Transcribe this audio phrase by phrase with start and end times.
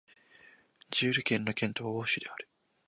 [0.89, 2.49] ジェール県の県都はオーシュである